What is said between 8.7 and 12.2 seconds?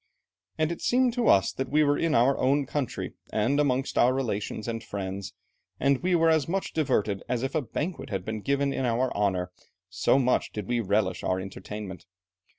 in our honour, so much did we relish our entertainment.